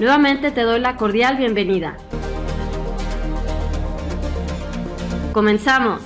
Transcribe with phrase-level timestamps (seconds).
[0.00, 1.96] Nuevamente te doy la cordial bienvenida.
[5.32, 6.02] Comenzamos.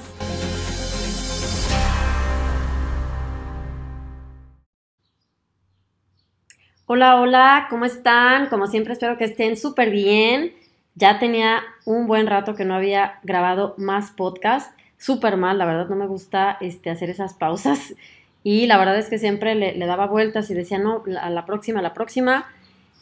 [6.87, 8.47] Hola, hola, ¿cómo están?
[8.49, 10.55] Como siempre espero que estén súper bien.
[10.95, 14.75] Ya tenía un buen rato que no había grabado más podcast.
[14.97, 17.95] Súper mal, la verdad no me gusta este, hacer esas pausas.
[18.43, 21.81] Y la verdad es que siempre le, daba vueltas y decía, no, a la próxima,
[21.81, 22.47] a la próxima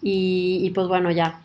[0.02, 1.40] y, pues bueno, ya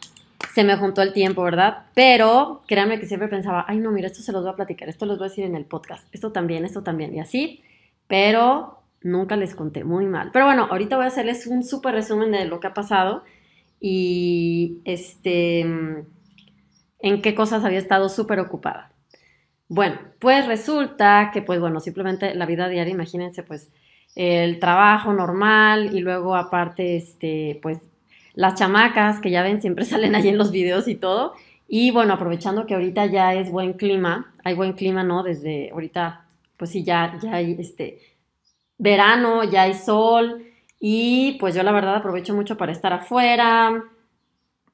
[0.53, 1.87] se me juntó el tiempo, ¿verdad?
[1.93, 5.05] Pero créanme que siempre pensaba, ay no, mira, esto se los voy a platicar, esto
[5.05, 7.61] los voy a decir en el podcast, esto también, esto también, y así,
[8.07, 10.31] pero nunca les conté, muy mal.
[10.31, 13.23] Pero bueno, ahorita voy a hacerles un súper resumen de lo que ha pasado
[13.79, 18.91] y este, en qué cosas había estado súper ocupada.
[19.67, 23.71] Bueno, pues resulta que, pues bueno, simplemente la vida diaria, imagínense, pues
[24.15, 27.79] el trabajo normal y luego aparte, este, pues
[28.35, 31.33] las chamacas que ya ven siempre salen ahí en los videos y todo.
[31.67, 35.23] Y bueno, aprovechando que ahorita ya es buen clima, hay buen clima, ¿no?
[35.23, 36.25] Desde ahorita,
[36.57, 37.99] pues sí, ya, ya hay este
[38.77, 40.45] verano, ya hay sol.
[40.79, 43.83] Y pues yo la verdad aprovecho mucho para estar afuera,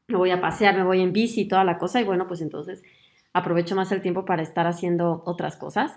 [0.08, 2.02] me voy a pasear, me voy en bici toda la cosa.
[2.02, 2.84] Y bueno, pues entonces
[3.34, 5.96] aprovecho más el tiempo para estar haciendo otras cosas.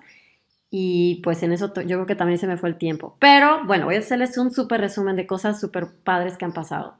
[0.71, 3.17] Y pues en eso yo creo que también se me fue el tiempo.
[3.19, 6.97] Pero bueno, voy a hacerles un súper resumen de cosas súper padres que han pasado.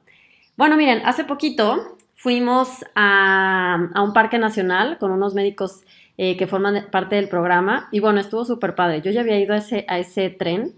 [0.57, 5.81] Bueno, miren, hace poquito fuimos a, un parque nacional con unos médicos
[6.17, 9.01] eh, que forman parte del programa y bueno, estuvo súper padre.
[9.01, 10.73] Yo ya había ido a ese, a ese tren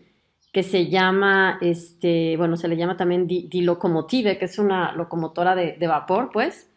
[0.51, 5.53] que se llama, este, bueno, se le llama también Di, Locomotive, que es una locomotora
[5.55, 6.67] de, vapor, pues,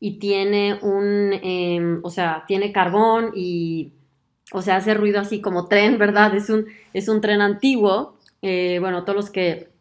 [0.00, 3.92] y tiene un, em, o sea, tiene carbón y,
[4.52, 6.34] o sea, hace ruido así como tren, ¿verdad?
[6.34, 8.16] Es un, es un tren antiguo.
[8.40, 9.75] Eh, bueno, todos los que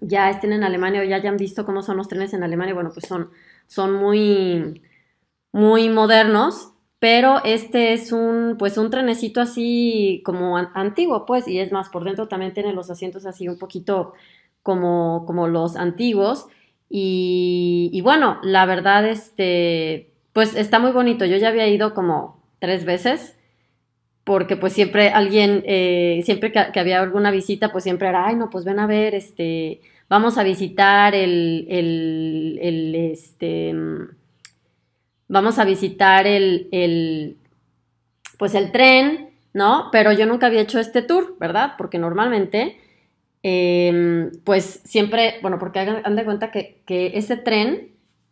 [0.00, 2.90] ya estén en Alemania o ya hayan visto cómo son los trenes en Alemania, bueno,
[2.92, 3.30] pues son,
[3.66, 4.82] son muy,
[5.52, 11.72] muy modernos, pero este es un, pues un trenecito así como antiguo, pues, y es
[11.72, 14.14] más, por dentro también tiene los asientos así un poquito
[14.62, 16.46] como, como los antiguos,
[16.90, 22.42] y, y bueno, la verdad, este, pues está muy bonito, yo ya había ido como
[22.58, 23.37] tres veces,
[24.28, 28.50] porque pues siempre alguien, eh, siempre que, había alguna visita, pues siempre era, ay, no,
[28.50, 33.74] pues ven a ver, este, vamos a visitar el, el, este,
[35.28, 37.38] vamos a visitar el, el,
[38.36, 39.88] pues el tren, ¿no?
[39.92, 41.72] Pero yo nunca había hecho este tour, ¿verdad?
[41.78, 42.78] Porque normalmente,
[43.42, 47.88] em, pues siempre, bueno, porque hagan de cuenta que, que ese tren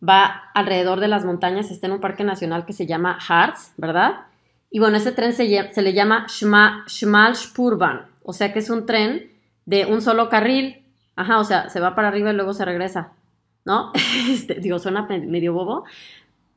[0.07, 4.27] va alrededor de las montañas, está en un parque nacional que se llama Harz, ¿verdad?
[4.71, 9.31] Y bueno, ese tren se, le llama Schmalspurbahn, o sea que es un tren
[9.65, 10.82] de un solo carril.
[11.15, 13.12] Ajá, o sea, se va para arriba y luego se regresa,
[13.65, 13.93] ¿no?
[14.31, 15.84] Este, digo, suena medio bobo,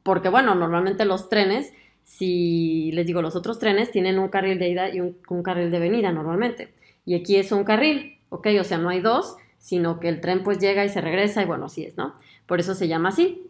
[0.03, 4.69] porque bueno, normalmente los trenes, si les digo, los otros trenes tienen un carril de
[4.69, 6.73] ida y un, un carril de venida normalmente.
[7.05, 8.47] Y aquí es un carril, ¿ok?
[8.59, 11.45] O sea, no hay dos, sino que el tren pues llega y se regresa y
[11.45, 12.15] bueno, así es, ¿no?
[12.47, 13.48] Por eso se llama así.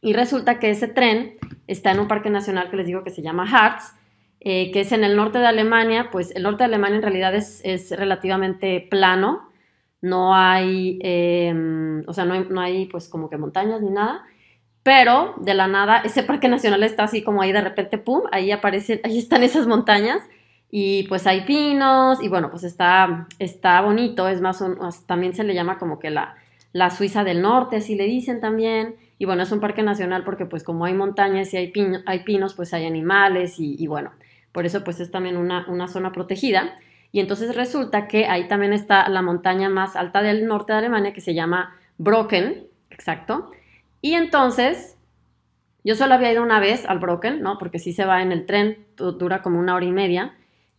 [0.00, 3.22] Y resulta que ese tren está en un parque nacional que les digo que se
[3.22, 3.94] llama Harz,
[4.40, 6.10] eh, que es en el norte de Alemania.
[6.10, 9.50] Pues el norte de Alemania en realidad es, relativamente plano,
[10.00, 14.24] no hay, em, o sea, no hay, no hay pues como que montañas ni nada.
[14.82, 18.22] Pero de la nada, ese parque nacional está así como ahí de repente, ¡pum!
[18.32, 20.22] Ahí aparecen, ahí están esas montañas
[20.70, 24.62] y pues hay pinos y bueno, pues está, está bonito, es más,
[25.06, 26.36] también se le llama como que la,
[26.72, 28.96] la Suiza del Norte, así le dicen también.
[29.18, 31.72] Y bueno, es un parque nacional porque pues como hay montañas y hay,
[32.06, 34.12] hay pinos, pues hay animales y, bueno,
[34.52, 36.76] por eso pues es también una, una, zona protegida.
[37.10, 41.12] Y entonces resulta que ahí también está la montaña más alta del norte de Alemania
[41.12, 43.50] que se llama Brocken, exacto.
[44.00, 44.96] Y entonces,
[45.84, 47.56] Yo solo había ido una vez al Broken, ¿no?
[47.58, 50.36] Porque sí se va en el tren, dura como una hora y media.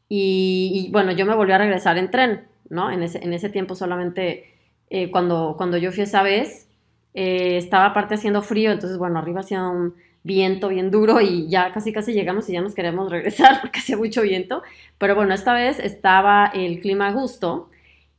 [0.08, 2.92] Y, bueno, yo me volví a regresar en tren, ¿no?
[2.92, 4.56] En ese, en ese tiempo solamente,
[4.90, 6.69] eh, cuando, cuando yo fui esa vez,
[7.14, 11.72] eh, estaba aparte haciendo frío, entonces bueno, arriba hacía un viento bien duro y ya
[11.72, 14.62] casi casi llegamos y ya nos queremos regresar porque hacía mucho viento.
[14.98, 17.70] Pero bueno, esta vez estaba el clima a gusto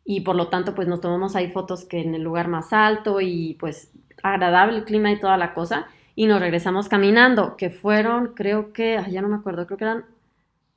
[0.04, 3.20] y por lo tanto pues nos tomamos ahí fotos que en el lugar más alto
[3.20, 3.92] y pues
[4.22, 5.86] agradable el clima y toda la cosa
[6.16, 10.04] y nos regresamos caminando, que fueron creo que, ya no me acuerdo, creo que eran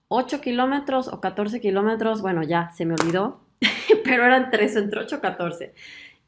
[0.07, 3.42] 8 kilómetros o 14 kilómetros, bueno ya se me olvidó,
[4.06, 5.74] pero eran 3, entre 8 y 14.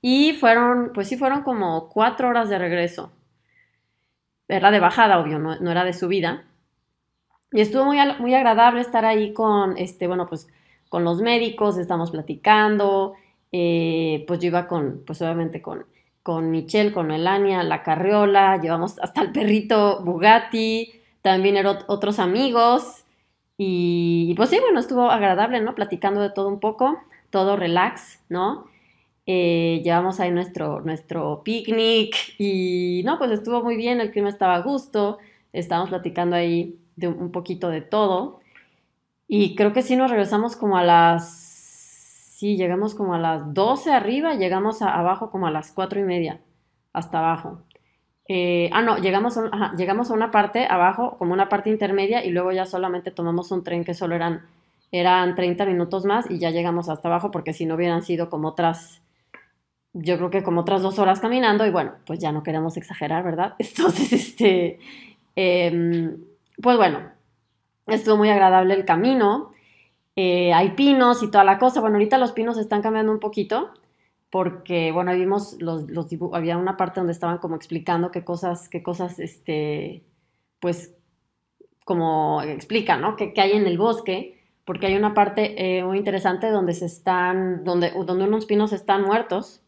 [0.08, 3.12] Y fueron, pues sí, fueron como 4 horas de regreso.
[4.48, 6.46] Era de bajada, obvio, no, era de subida.
[7.52, 10.48] Y estuvo muy, muy agradable estar ahí con, este, bueno, pues
[10.90, 13.16] con los médicos, estamos platicando,
[13.52, 15.88] eh, pues yo iba con, pues obviamente con,
[16.22, 23.06] con Michelle, con Melania, la carriola, llevamos hasta el perrito Bugatti, también eran otros amigos,
[23.58, 25.74] y, pues sí, bueno, estuvo agradable, ¿no?
[25.74, 27.00] Platicando de todo un poco,
[27.32, 28.68] todo relax, ¿no?
[29.28, 34.56] Eh, llevamos ahí nuestro, nuestro picnic y no, pues estuvo muy bien, el clima estaba
[34.56, 35.18] a gusto,
[35.52, 38.40] estábamos platicando ahí de un poquito de todo.
[39.28, 41.44] Y creo que sí nos regresamos como a las...
[42.38, 46.42] Sí, llegamos como a las 12 arriba, llegamos abajo como a las 4 y media,
[46.94, 47.62] hasta abajo.
[48.28, 52.32] Eh, ah, no, llegamos a, llegamos a una parte abajo, como una parte intermedia, y
[52.32, 54.46] luego ya solamente tomamos un tren que solo eran,
[54.92, 58.50] eran 30 minutos más y ya llegamos hasta abajo, porque si no hubieran sido como
[58.50, 59.02] otras,
[59.96, 63.24] yo creo que como otras dos horas caminando, y bueno, pues ya no queremos exagerar,
[63.24, 63.56] ¿verdad?
[63.60, 64.80] Entonces, este,
[65.36, 66.18] em,
[66.62, 67.16] pues bueno,
[67.88, 69.52] Estuvo muy agradable el camino.
[70.16, 71.82] Eh, hay pinos y toda la cosa.
[71.82, 73.72] Bueno, ahorita los pinos están cambiando un poquito
[74.32, 78.84] porque, bueno, vimos los, los había una parte donde estaban como explicando qué cosas, qué
[78.84, 80.04] cosas, este,
[80.60, 80.96] pues,
[81.86, 83.16] como explican, ¿no?
[83.16, 84.44] ¿Qué, hay en el bosque?
[84.66, 89.04] Porque hay una parte eh, muy interesante donde se están, donde, donde unos pinos están
[89.04, 89.65] muertos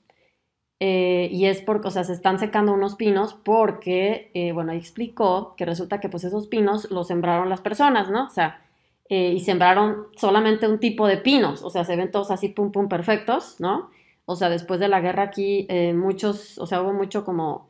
[0.79, 4.77] eh, y es porque, o sea, se están secando unos pinos porque, eh, bueno, ahí
[4.77, 8.25] explicó que resulta que pues esos pinos los sembraron las personas, ¿no?
[8.25, 8.61] O sea,
[9.09, 12.71] eh, y sembraron solamente un tipo de pinos, o sea, se ven todos así, pum,
[12.71, 13.89] pum, perfectos, ¿no?
[14.25, 17.69] O sea, después de la guerra aquí, muchos, o sea, hubo mucho como,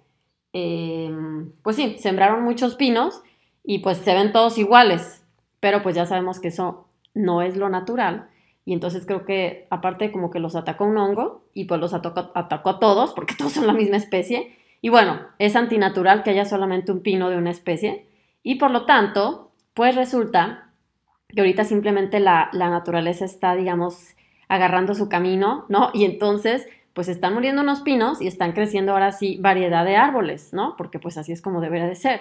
[0.52, 3.22] pues sí, sembraron muchos pinos
[3.64, 5.24] y pues se ven todos iguales,
[5.60, 8.30] pero pues ya sabemos que eso no es lo natural
[8.68, 12.32] y entonces creo que aparte como que los atacó un hongo y pues los atacó,
[12.36, 14.58] atacó a todos porque todos son la misma especie.
[14.82, 18.10] Y bueno, es antinatural que haya solamente un pino de una especie.
[18.44, 20.74] Y por lo tanto, pues resulta
[21.30, 24.18] que ahorita simplemente la, la naturaleza está, digamos,
[24.50, 25.92] agarrando su camino, ¿no?
[25.94, 30.52] Y entonces, pues están muriendo unos pinos y están creciendo ahora sí variedad de árboles,
[30.52, 30.76] ¿no?
[30.76, 32.20] Porque pues así es como debería de ser.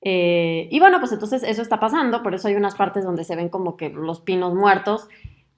[0.00, 3.36] Eh, y bueno, pues entonces eso está pasando, por eso hay unas partes donde se
[3.36, 5.08] ven como que los pinos muertos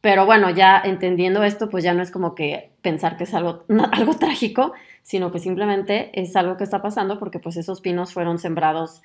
[0.00, 3.64] pero bueno, ya entendiendo esto, pues ya no es como que pensar que es algo,
[3.93, 8.38] algo trágico, sino que simplemente es algo que está pasando porque pues esos pinos fueron
[8.38, 9.02] sembrados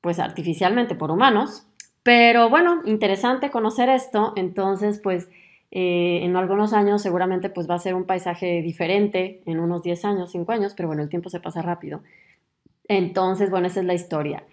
[0.00, 1.66] pues artificialmente por humanos.
[2.02, 5.28] Pero bueno, interesante conocer esto, entonces pues
[5.70, 10.04] eh, en algunos años seguramente pues va a ser un paisaje diferente, en unos 10
[10.04, 12.02] años, 5 años, pero bueno, el tiempo se pasa rápido.
[12.88, 14.44] Entonces, bueno, esa es la historia.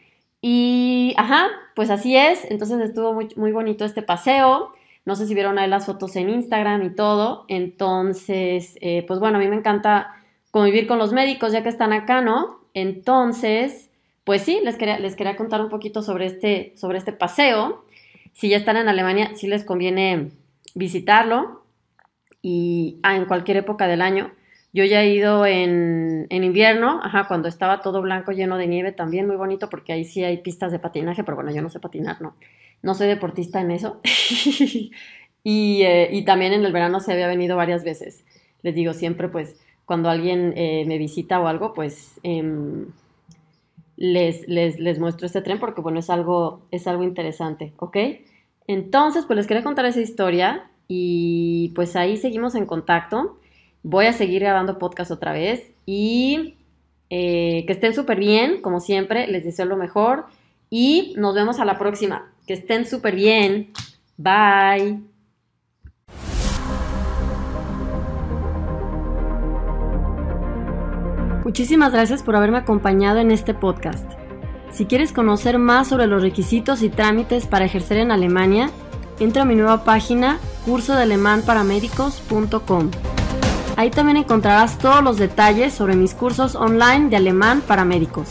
[0.42, 4.72] Y, ajá, pues así es, entonces estuvo muy, muy bonito este paseo.
[5.10, 7.46] No sé si vieron ahí las fotos en Instagram y todo.
[7.48, 10.14] Entonces, eh, pues bueno, a mí me encanta
[10.52, 12.60] convivir con los médicos ya que están acá, ¿no?
[12.76, 13.90] Entonces,
[14.24, 17.86] pues sí, les quería, les quería contar un poquito sobre este, sobre este paseo.
[18.34, 20.30] Si ya están en Alemania, sí les conviene
[20.76, 21.64] visitarlo
[22.44, 24.32] y ah, en cualquier época del año.
[24.74, 28.92] Yo ya he ido en, en, invierno, ajá, cuando estaba todo blanco, lleno de nieve,
[28.92, 31.80] también muy bonito porque ahí sí hay pistas de patinaje, pero bueno, yo no sé
[31.80, 32.36] patinar, ¿no?
[32.82, 34.00] No soy deportista en eso.
[35.52, 38.24] Eh, y, también en el verano se había venido varias veces.
[38.62, 39.56] Les digo siempre, pues,
[39.86, 42.86] cuando alguien eh, me visita o algo, pues em,
[43.98, 47.98] les, les, muestro este tren porque, bueno, es algo, es algo interesante, ¿ok?
[48.68, 53.40] Entonces, pues les quería contar esa historia y pues ahí seguimos en contacto.
[53.82, 56.56] Voy a seguir grabando podcast otra vez y
[57.10, 60.26] eh, que estén súper bien, como siempre, les deseo lo mejor
[60.70, 62.32] y nos vemos a la próxima.
[62.50, 63.72] Que estén súper bien.
[64.18, 65.04] Bye.
[71.44, 74.10] Muchísimas gracias por haberme acompañado en este podcast.
[74.72, 78.72] Si quieres conocer más sobre los requisitos y trámites para ejercer en Alemania,
[79.20, 82.90] entra a mi nueva página cursodealemanparamédicos.com.
[83.78, 88.28] Ahí también encontrarás todos los detalles sobre mis cursos online de alemán para médicos.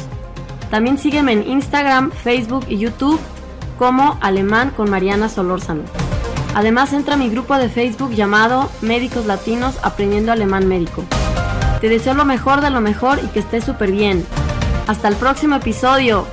[0.72, 3.20] También sígueme en Instagram, Facebook y YouTube
[3.78, 5.82] como Alemán con Mariana Solórzano.
[6.54, 11.04] Además entra a mi grupo de Facebook llamado Médicos Latinos Aprendiendo Alemán Médico.
[11.80, 14.26] Te deseo lo mejor de lo mejor y que estés súper bien.
[14.88, 16.26] Hasta el próximo episodio.